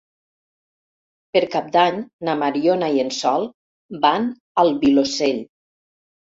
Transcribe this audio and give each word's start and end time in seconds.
Per 1.35 1.43
Cap 1.55 1.67
d'Any 1.75 1.99
na 2.29 2.35
Mariona 2.39 2.89
i 2.95 3.03
en 3.03 3.13
Sol 3.19 3.45
van 4.07 4.27
al 4.63 4.73
Vilosell. 4.87 5.45